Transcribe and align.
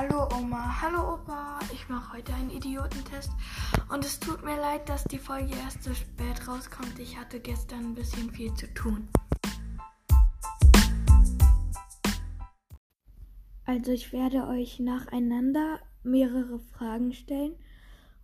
Hallo 0.00 0.28
Oma, 0.38 0.80
hallo 0.80 1.14
Opa. 1.14 1.58
Ich 1.72 1.88
mache 1.88 2.18
heute 2.18 2.32
einen 2.32 2.50
Idiotentest 2.50 3.32
und 3.92 4.04
es 4.04 4.20
tut 4.20 4.44
mir 4.44 4.54
leid, 4.54 4.88
dass 4.88 5.02
die 5.02 5.18
Folge 5.18 5.56
erst 5.56 5.82
so 5.82 5.92
spät 5.92 6.46
rauskommt. 6.46 7.00
Ich 7.00 7.18
hatte 7.18 7.40
gestern 7.40 7.80
ein 7.80 7.94
bisschen 7.96 8.30
viel 8.30 8.54
zu 8.54 8.72
tun. 8.74 9.08
Also 13.64 13.90
ich 13.90 14.12
werde 14.12 14.46
euch 14.46 14.78
nacheinander 14.78 15.80
mehrere 16.04 16.60
Fragen 16.60 17.12
stellen 17.12 17.56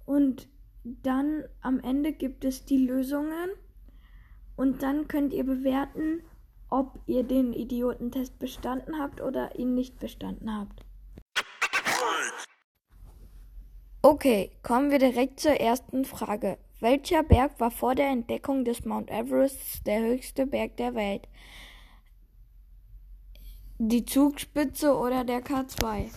und 0.04 0.48
dann 0.84 1.42
am 1.60 1.80
Ende 1.80 2.12
gibt 2.12 2.44
es 2.44 2.64
die 2.64 2.86
Lösungen 2.86 3.50
und 4.54 4.84
dann 4.84 5.08
könnt 5.08 5.32
ihr 5.32 5.44
bewerten, 5.44 6.22
ob 6.70 7.00
ihr 7.06 7.24
den 7.24 7.52
Idiotentest 7.52 8.38
bestanden 8.38 9.00
habt 9.00 9.20
oder 9.20 9.58
ihn 9.58 9.74
nicht 9.74 9.98
bestanden 9.98 10.56
habt. 10.56 10.83
Okay, 14.06 14.50
kommen 14.62 14.90
wir 14.90 14.98
direkt 14.98 15.40
zur 15.40 15.58
ersten 15.58 16.04
Frage. 16.04 16.58
Welcher 16.78 17.22
Berg 17.22 17.58
war 17.58 17.70
vor 17.70 17.94
der 17.94 18.08
Entdeckung 18.08 18.62
des 18.66 18.84
Mount 18.84 19.10
Everest 19.10 19.86
der 19.86 20.02
höchste 20.02 20.46
Berg 20.46 20.76
der 20.76 20.94
Welt? 20.94 21.26
Die 23.78 24.04
Zugspitze 24.04 24.94
oder 24.94 25.24
der 25.24 25.42
K2? 25.42 26.10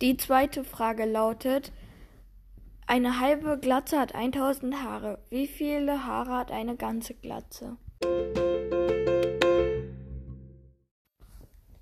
Die 0.00 0.16
zweite 0.16 0.64
Frage 0.64 1.04
lautet, 1.04 1.70
eine 2.88 3.20
halbe 3.20 3.56
Glatze 3.60 4.00
hat 4.00 4.16
1000 4.16 4.82
Haare. 4.82 5.20
Wie 5.30 5.46
viele 5.46 6.06
Haare 6.06 6.38
hat 6.38 6.50
eine 6.50 6.74
ganze 6.74 7.14
Glatze? 7.14 7.76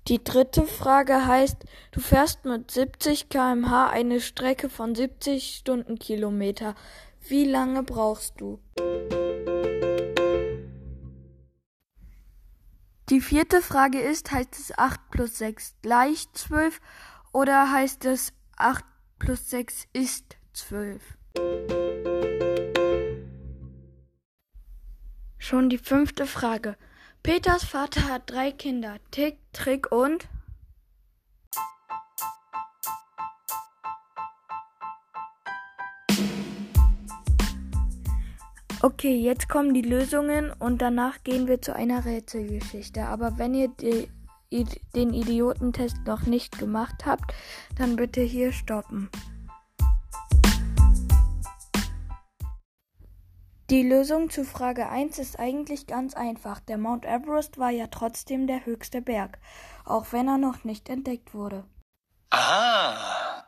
Die 0.07 0.23
dritte 0.23 0.67
Frage 0.67 1.25
heißt, 1.25 1.65
du 1.89 1.99
fährst 1.99 2.45
mit 2.45 2.69
70 2.69 3.27
km/h 3.29 3.89
eine 3.89 4.21
Strecke 4.21 4.69
von 4.69 4.93
70 4.93 5.55
Stundenkilometer. 5.55 6.75
Wie 7.27 7.43
lange 7.43 7.81
brauchst 7.81 8.39
du? 8.39 8.59
Die 13.09 13.19
vierte 13.19 13.63
Frage 13.63 13.99
ist, 13.99 14.31
heißt 14.31 14.59
es 14.59 14.77
8 14.77 15.09
plus 15.09 15.39
6 15.39 15.73
gleich 15.81 16.31
12 16.33 16.81
oder 17.33 17.71
heißt 17.71 18.05
es 18.05 18.31
8 18.57 18.85
plus 19.17 19.49
6 19.49 19.87
ist 19.93 20.37
12? 20.53 21.01
Schon 25.39 25.69
die 25.69 25.79
fünfte 25.79 26.27
Frage. 26.27 26.77
Peters 27.25 27.63
Vater 27.63 28.07
hat 28.07 28.29
drei 28.29 28.51
Kinder, 28.51 28.97
Tick, 29.09 29.39
Trick 29.51 29.91
und 29.91 30.27
Okay, 38.79 39.15
jetzt 39.15 39.49
kommen 39.49 39.73
die 39.73 39.81
Lösungen 39.81 40.53
und 40.59 40.83
danach 40.83 41.23
gehen 41.23 41.47
wir 41.47 41.63
zu 41.63 41.75
einer 41.75 42.05
Rätselgeschichte. 42.05 43.07
Aber 43.07 43.39
wenn 43.39 43.55
ihr 43.55 43.69
die, 43.69 44.07
den 44.93 45.11
Idiotentest 45.11 46.05
noch 46.05 46.27
nicht 46.27 46.59
gemacht 46.59 47.07
habt, 47.07 47.33
dann 47.75 47.95
bitte 47.95 48.21
hier 48.21 48.51
stoppen. 48.51 49.09
Die 53.71 53.81
Lösung 53.81 54.29
zu 54.29 54.45
Frage 54.45 54.89
1 54.89 55.17
ist 55.17 55.39
eigentlich 55.39 55.87
ganz 55.87 56.13
einfach. 56.13 56.59
Der 56.59 56.77
Mount 56.77 57.03
Everest 57.03 57.57
war 57.57 57.71
ja 57.71 57.87
trotzdem 57.87 58.45
der 58.45 58.67
höchste 58.67 59.01
Berg, 59.01 59.39
auch 59.85 60.11
wenn 60.11 60.27
er 60.27 60.37
noch 60.37 60.63
nicht 60.65 60.87
entdeckt 60.87 61.33
wurde. 61.33 61.65
Aha. 62.29 63.43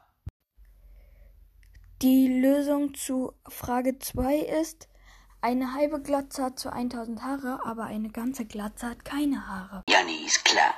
Die 2.01 2.39
Lösung 2.41 2.95
zu 2.95 3.33
Frage 3.47 3.99
2 3.99 4.37
ist, 4.37 4.89
eine 5.41 5.75
halbe 5.75 6.01
Glatze 6.01 6.45
hat 6.45 6.57
zu 6.57 6.73
1000 6.73 7.21
Haare, 7.21 7.59
aber 7.63 7.83
eine 7.83 8.09
ganze 8.09 8.45
Glatze 8.45 8.87
hat 8.89 9.05
keine 9.05 9.47
Haare. 9.47 9.83
Janni 9.87 10.25
ist 10.25 10.43
klar. 10.43 10.73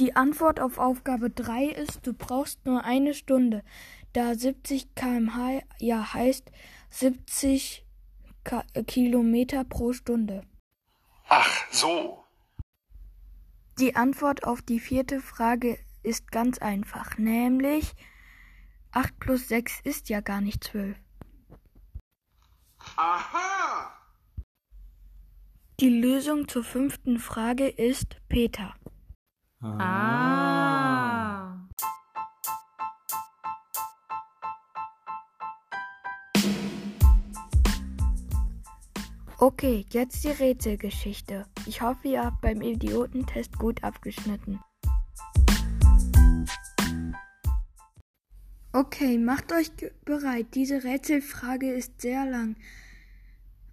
Die 0.00 0.16
Antwort 0.16 0.60
auf 0.60 0.78
Aufgabe 0.78 1.28
3 1.28 1.66
ist, 1.66 2.06
du 2.06 2.14
brauchst 2.14 2.64
nur 2.64 2.84
eine 2.84 3.12
Stunde, 3.12 3.62
da 4.12 4.34
70 4.34 4.94
km/h 4.94 5.62
ja 5.78 6.14
heißt, 6.14 6.50
70 6.90 7.84
Ka 8.44 8.64
Kilometer 8.86 9.64
pro 9.64 9.92
Stunde. 9.92 10.44
Ach 11.28 11.64
so. 11.70 12.24
Die 13.78 13.96
Antwort 13.96 14.44
auf 14.44 14.62
die 14.62 14.80
vierte 14.80 15.20
Frage 15.20 15.78
ist 16.02 16.30
ganz 16.30 16.58
einfach, 16.58 17.16
nämlich 17.18 17.94
8 18.90 19.18
plus 19.18 19.48
6 19.48 19.80
ist 19.84 20.08
ja 20.08 20.20
gar 20.20 20.40
nicht 20.40 20.62
12. 20.64 20.96
Aha! 22.96 23.92
Die 25.80 25.88
Lösung 25.88 26.48
zur 26.48 26.64
fünften 26.64 27.18
Frage 27.18 27.68
ist 27.68 28.16
Peter. 28.28 28.74
Ah. 29.62 31.01
Okay, 39.42 39.84
jetzt 39.90 40.22
die 40.22 40.28
Rätselgeschichte. 40.28 41.46
Ich 41.66 41.82
hoffe, 41.82 42.06
ihr 42.06 42.24
habt 42.24 42.42
beim 42.42 42.62
Idiotentest 42.62 43.58
gut 43.58 43.82
abgeschnitten. 43.82 44.60
Okay, 48.72 49.18
macht 49.18 49.50
euch 49.50 49.72
bereit. 50.04 50.46
Diese 50.54 50.84
Rätselfrage 50.84 51.72
ist 51.72 52.00
sehr 52.00 52.24
lang. 52.24 52.54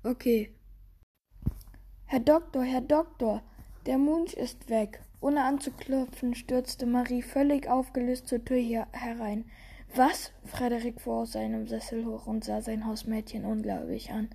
Okay. 0.04 0.52
Herr 2.06 2.22
Doktor, 2.22 2.64
Herr 2.64 2.82
Doktor, 2.82 3.44
der 3.86 4.00
Munsch 4.00 4.34
ist 4.34 4.72
weg. 4.72 5.04
Ohne 5.22 5.44
anzuklopfen, 5.44 6.34
stürzte 6.34 6.88
Marie 6.88 7.22
völlig 7.22 7.68
aufgelöst 7.68 8.28
zur 8.28 8.44
Tür 8.44 8.58
herein. 8.58 9.46
Was? 9.94 10.32
Frederik 10.46 11.00
fuhr 11.00 11.18
aus 11.18 11.34
seinem 11.34 11.68
Sessel 11.68 12.08
hoch 12.08 12.26
und 12.26 12.44
sah 12.44 12.64
sein 12.64 12.88
Hausmädchen 12.88 13.46
unglaublich 13.46 14.10
an. 14.10 14.30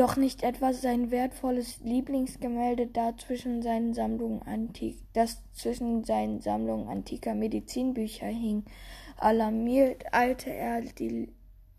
Doch 0.00 0.16
nicht 0.16 0.44
etwa 0.44 0.72
sein 0.72 1.10
wertvolles 1.10 1.78
Lieblingsgemälde 1.84 2.86
da 2.86 3.18
zwischen 3.18 3.60
seinen 3.60 3.92
Sammlungen 3.92 4.40
antik, 4.40 4.96
das 5.12 5.42
zwischen 5.52 6.04
seinen 6.04 6.40
Sammlungen 6.40 6.88
antiker 6.88 7.34
Medizinbücher 7.34 8.28
hing. 8.28 8.64
Alarmiert 9.18 10.06
eilte 10.10 10.54
er 10.54 10.80
die, 10.80 11.28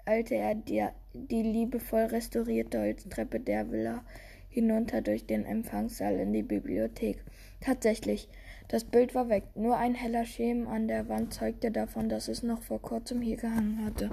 eilte 0.05 0.35
er 0.35 0.53
die, 0.53 0.85
die 1.15 1.41
liebevoll 1.41 2.03
restaurierte 2.03 2.81
Holztreppe 2.81 3.39
der 3.39 3.71
Villa 3.71 4.03
hinunter 4.49 5.01
durch 5.01 5.25
den 5.25 5.43
Empfangssaal 5.43 6.19
in 6.19 6.31
die 6.31 6.43
Bibliothek. 6.43 7.23
Tatsächlich, 7.59 8.29
das 8.67 8.83
Bild 8.83 9.15
war 9.15 9.29
weg. 9.29 9.45
Nur 9.55 9.77
ein 9.77 9.95
heller 9.95 10.25
Schemen 10.25 10.67
an 10.67 10.88
der 10.88 11.09
Wand 11.09 11.33
zeugte 11.33 11.71
davon, 11.71 12.07
dass 12.07 12.27
es 12.27 12.43
noch 12.43 12.61
vor 12.61 12.83
kurzem 12.83 13.19
hier 13.19 13.38
gehangen 13.38 13.83
hatte. 13.83 14.11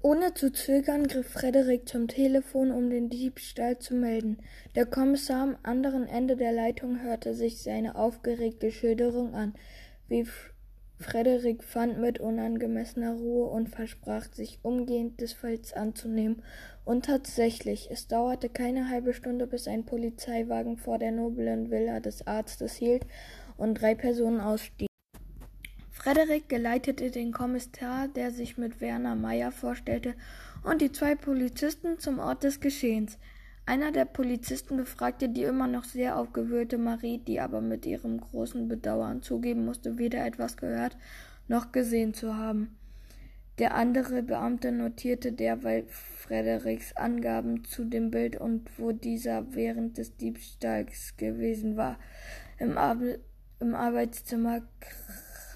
Ohne 0.00 0.32
zu 0.32 0.52
zögern 0.52 1.08
griff 1.08 1.28
Frederik 1.28 1.88
zum 1.88 2.06
Telefon, 2.06 2.70
um 2.70 2.88
den 2.88 3.08
Diebstahl 3.08 3.80
zu 3.80 3.94
melden. 3.94 4.38
Der 4.76 4.86
Kommissar 4.86 5.42
am 5.42 5.56
anderen 5.64 6.06
Ende 6.06 6.36
der 6.36 6.52
Leitung 6.52 7.02
hörte 7.02 7.34
sich 7.34 7.62
seine 7.62 7.96
aufgeregte 7.96 8.70
Schilderung 8.70 9.34
an, 9.34 9.54
wie 10.06 10.24
Frederik 11.00 11.64
fand 11.64 11.98
mit 11.98 12.20
unangemessener 12.20 13.14
Ruhe 13.14 13.46
und 13.46 13.68
versprach 13.68 14.32
sich 14.32 14.60
umgehend 14.62 15.20
des 15.20 15.32
Falls 15.32 15.72
anzunehmen. 15.72 16.42
Und 16.84 17.06
tatsächlich, 17.06 17.88
es 17.90 18.06
dauerte 18.06 18.48
keine 18.48 18.88
halbe 18.88 19.14
Stunde, 19.14 19.48
bis 19.48 19.66
ein 19.66 19.84
Polizeiwagen 19.84 20.76
vor 20.76 20.98
der 20.98 21.10
noblen 21.10 21.70
Villa 21.72 21.98
des 21.98 22.26
Arztes 22.26 22.74
hielt 22.74 23.04
und 23.56 23.80
drei 23.80 23.96
Personen 23.96 24.40
ausstiegen. 24.40 24.87
Frederik 26.00 26.48
geleitete 26.48 27.10
den 27.10 27.32
Kommissar, 27.32 28.06
der 28.06 28.30
sich 28.30 28.56
mit 28.56 28.80
Werner 28.80 29.16
Meyer 29.16 29.50
vorstellte, 29.50 30.14
und 30.62 30.80
die 30.80 30.92
zwei 30.92 31.16
Polizisten 31.16 31.98
zum 31.98 32.20
Ort 32.20 32.44
des 32.44 32.60
Geschehens. 32.60 33.18
Einer 33.66 33.90
der 33.90 34.04
Polizisten 34.04 34.76
befragte 34.76 35.28
die 35.28 35.42
immer 35.42 35.66
noch 35.66 35.82
sehr 35.82 36.16
aufgewühlte 36.16 36.78
Marie, 36.78 37.18
die 37.18 37.40
aber 37.40 37.60
mit 37.60 37.84
ihrem 37.84 38.20
großen 38.20 38.68
Bedauern 38.68 39.22
zugeben 39.22 39.64
musste, 39.64 39.98
weder 39.98 40.24
etwas 40.24 40.56
gehört 40.56 40.96
noch 41.48 41.72
gesehen 41.72 42.14
zu 42.14 42.36
haben. 42.36 42.76
Der 43.58 43.74
andere 43.74 44.22
Beamte 44.22 44.70
notierte 44.70 45.32
derweil 45.32 45.84
Frederiks 45.88 46.94
Angaben 46.94 47.64
zu 47.64 47.84
dem 47.84 48.12
Bild 48.12 48.36
und 48.36 48.70
wo 48.78 48.92
dieser 48.92 49.52
während 49.52 49.98
des 49.98 50.16
Diebstahls 50.16 51.16
gewesen 51.16 51.76
war. 51.76 51.98
Im, 52.58 52.78
Ar 52.78 52.98
im 53.58 53.74
Arbeitszimmer 53.74 54.62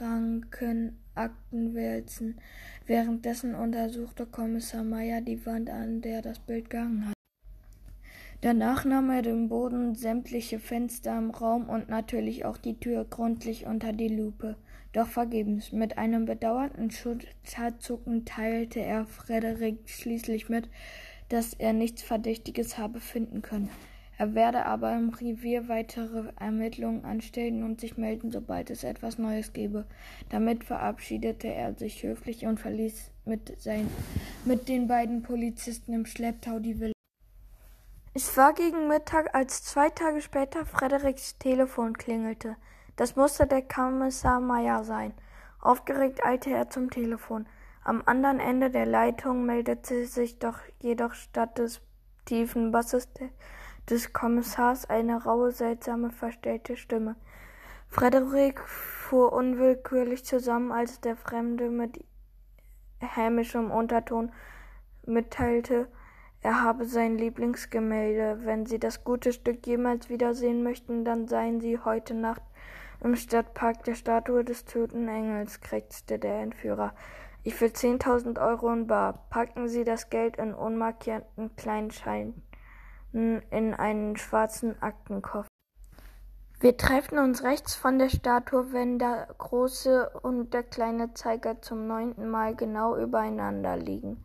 Krankenakten 0.03 1.75
wälzen. 1.75 2.41
Währenddessen 2.87 3.55
untersuchte 3.55 4.27
Kommissar 4.27 4.83
Meyer 4.83 5.21
die 5.21 5.47
Wand, 5.47 5.71
an 5.71 6.01
der 6.01 6.23
das 6.23 6.41
Bild 6.41 6.71
gehangen 6.71 7.07
hat. 7.07 7.15
Danach 8.41 8.85
nahm 8.85 9.11
er 9.11 9.23
den 9.23 9.49
Boden, 9.49 9.95
sämtliche 9.95 10.59
Fenster 10.59 11.17
im 11.17 11.31
Raum 11.31 11.69
und 11.69 11.89
natürlich 11.89 12.45
auch 12.45 12.57
die 12.57 12.81
Tür 12.81 13.05
gründlich 13.05 13.67
unter 13.67 13.93
die 13.93 14.09
Lupe. 14.09 14.57
Doch 14.93 15.07
vergebens. 15.07 15.71
Mit 15.71 15.97
einem 15.99 16.25
bedauernden 16.25 16.91
Schulterzucken 16.91 18.25
teilte 18.25 18.81
er 18.81 19.07
Frederik 19.07 19.89
schließlich 19.89 20.49
mit, 20.49 20.69
dass 21.29 21.55
er 21.55 21.73
nichts 21.73 22.03
Verdächtiges 22.03 22.77
habe 22.77 22.99
finden 22.99 23.41
können. 23.41 23.71
Er 24.23 24.37
werde 24.37 24.67
aber 24.67 24.95
im 24.95 25.09
Revier 25.09 25.69
weitere 25.69 26.33
Ermittlungen 26.39 27.05
anstellen 27.05 27.65
und 27.65 27.81
sich 27.81 27.97
melden, 27.97 28.31
sobald 28.31 28.71
es 28.71 28.85
etwas 28.85 29.19
Neues 29.19 29.53
gebe. 29.53 29.85
Damit 30.29 30.63
verabschiedete 30.63 31.49
er 31.49 31.75
sich 31.75 32.05
höflich 32.05 32.47
und 32.47 32.61
verließ 32.61 33.11
mit, 33.25 33.61
sein, 33.61 33.91
mit 34.45 34.69
den 34.69 34.87
beiden 34.87 35.23
Polizisten 35.25 35.93
im 35.93 36.07
Schlepptau 36.07 36.61
die 36.61 36.79
Villa. 36.79 36.93
Es 38.15 38.37
war 38.37 38.55
gegen 38.55 38.87
Mittag, 38.87 39.35
als 39.35 39.65
zwei 39.65 39.91
Tage 39.91 40.21
später 40.21 40.67
Frederiks 40.67 41.37
Telefon 41.39 41.99
klingelte. 41.99 42.55
Das 42.95 43.17
musste 43.17 43.49
der 43.49 43.63
Kommissar 43.63 44.39
Meyer 44.39 44.85
sein. 44.85 45.15
Aufgeregt 45.61 46.25
eilte 46.25 46.51
er 46.51 46.71
zum 46.71 46.91
Telefon. 46.91 47.49
Am 47.83 48.05
anderen 48.07 48.39
Ende 48.39 48.71
der 48.71 48.87
Leitung 48.87 49.47
meldete 49.47 50.07
sich 50.07 50.39
doch 50.39 50.61
jedoch 50.79 51.15
statt 51.15 51.59
des 51.59 51.81
tiefen 52.25 52.71
Basses 52.71 53.09
des 53.89 54.13
Kommissars 54.13 54.89
eine 54.89 55.23
raue, 55.23 55.53
seltsame, 55.53 56.11
verstellte 56.11 56.77
Stimme. 56.77 57.17
Frederik 57.89 58.61
fuhr 58.61 59.33
unwillkürlich 59.33 60.25
zusammen, 60.25 60.73
als 60.73 61.01
der 61.01 61.17
Fremde 61.17 61.69
mit 61.69 62.05
hämischem 63.01 63.71
Unterton 63.71 64.33
mitteilte, 65.05 65.89
er 66.45 66.61
habe 66.61 66.87
sein 66.87 67.19
Lieblingsgemälde. 67.19 68.41
Wenn 68.45 68.67
Sie 68.67 68.81
das 68.81 69.05
gute 69.05 69.33
Stück 69.33 69.65
jemals 69.65 70.09
wiedersehen 70.09 70.65
möchten, 70.65 71.05
dann 71.05 71.29
seien 71.29 71.61
Sie 71.61 71.79
heute 71.79 72.15
Nacht 72.15 72.43
im 73.01 73.15
Stadtpark 73.15 73.85
der 73.85 73.95
Statue 73.95 74.45
des 74.45 74.65
toten 74.65 75.07
Engels, 75.07 75.61
krächzte 75.61 76.19
der 76.19 76.41
Entführer. 76.41 76.95
Ich 77.45 77.61
will 77.61 77.73
zehntausend 77.73 78.39
Euro 78.41 78.73
in 78.73 78.89
Bar. 78.89 79.25
Packen 79.31 79.69
Sie 79.69 79.85
das 79.85 80.11
Geld 80.11 80.37
in 80.37 80.53
unmarkierten 80.53 81.55
Kleinscheinen 81.55 82.43
in 83.13 83.75
einen 83.75 84.17
schwarzen 84.17 84.81
Aktenkoffer. 84.83 85.49
Wir 86.61 86.77
treffen 86.77 87.19
uns 87.19 87.43
rechts 87.43 87.75
von 87.75 87.99
der 87.99 88.09
Statue, 88.09 88.73
wenn 88.73 88.99
der 88.99 89.27
große 89.37 90.11
und 90.23 90.55
der 90.55 90.63
kleine 90.63 91.13
Zeiger 91.13 91.61
zum 91.61 91.89
neunten 91.89 92.31
Mal 92.31 92.55
genau 92.55 92.97
übereinander 92.97 93.77
liegen. 93.77 94.23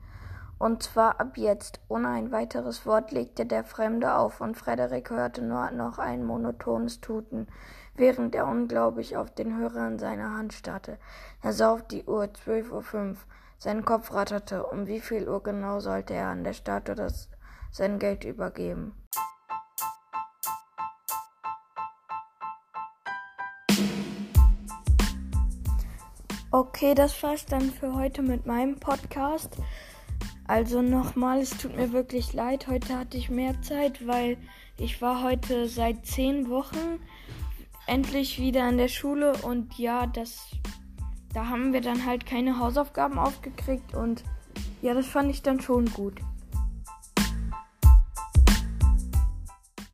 Und 0.59 0.83
zwar 0.83 1.19
ab 1.19 1.37
jetzt. 1.37 1.79
Ohne 1.87 2.09
ein 2.09 2.31
weiteres 2.31 2.85
Wort 2.85 3.11
legte 3.11 3.45
der 3.45 3.63
Fremde 3.63 4.13
auf, 4.13 4.39
und 4.39 4.55
Frederik 4.55 5.09
hörte 5.09 5.41
nur 5.41 5.71
noch 5.71 5.97
ein 5.97 6.23
monotones 6.23 7.01
Tuten, 7.01 7.47
während 7.95 8.35
er 8.35 8.47
unglaublich 8.47 9.17
auf 9.17 9.31
den 9.31 9.57
Hörer 9.57 9.87
in 9.87 9.99
seiner 9.99 10.37
Hand 10.37 10.53
starrte. 10.53 10.97
Er 11.41 11.53
sah 11.53 11.73
auf 11.73 11.87
die 11.87 12.05
Uhr, 12.05 12.31
zwölf 12.33 12.71
Uhr 12.71 12.83
fünf. 12.83 13.25
Sein 13.57 13.83
Kopf 13.83 14.13
ratterte. 14.13 14.63
Um 14.63 14.85
wie 14.85 14.99
viel 14.99 15.27
Uhr 15.27 15.41
genau 15.41 15.79
sollte 15.79 16.13
er 16.13 16.27
an 16.27 16.43
der 16.43 16.53
Statue 16.53 16.93
das 16.93 17.29
sein 17.71 17.99
Geld 17.99 18.23
übergeben? 18.23 18.93
Okay, 26.49 26.95
das 26.95 27.21
war's 27.23 27.45
dann 27.45 27.69
für 27.71 27.93
heute 27.93 28.21
mit 28.21 28.45
meinem 28.45 28.79
Podcast. 28.79 29.57
Also 30.47 30.81
nochmal, 30.81 31.39
es 31.39 31.49
tut 31.51 31.75
mir 31.75 31.91
wirklich 31.91 32.33
leid. 32.33 32.67
Heute 32.67 32.97
hatte 32.97 33.17
ich 33.17 33.29
mehr 33.29 33.61
Zeit, 33.61 34.07
weil 34.07 34.37
ich 34.77 35.01
war 35.01 35.23
heute 35.23 35.67
seit 35.67 36.05
zehn 36.05 36.49
Wochen 36.49 36.99
endlich 37.85 38.39
wieder 38.39 38.63
an 38.63 38.77
der 38.77 38.87
Schule 38.87 39.33
und 39.43 39.77
ja, 39.77 40.07
das, 40.07 40.47
da 41.33 41.47
haben 41.47 41.73
wir 41.73 41.81
dann 41.81 42.05
halt 42.05 42.25
keine 42.25 42.59
Hausaufgaben 42.59 43.19
aufgekriegt 43.19 43.93
und 43.93 44.23
ja, 44.81 44.93
das 44.93 45.05
fand 45.05 45.29
ich 45.29 45.41
dann 45.41 45.59
schon 45.59 45.85
gut. 45.93 46.21